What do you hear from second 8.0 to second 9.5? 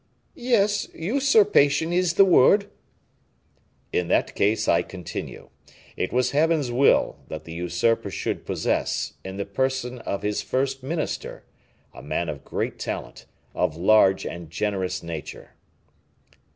should possess, in the